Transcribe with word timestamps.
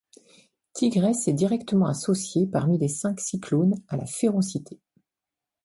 Tigresse 0.73 1.27
est 1.27 1.33
directement 1.33 1.85
associée, 1.85 2.47
parmi 2.47 2.79
les 2.79 2.87
cinq 2.87 3.19
cyclones, 3.19 3.75
à 3.87 3.97
la 3.97 4.07
férocité. 4.07 4.79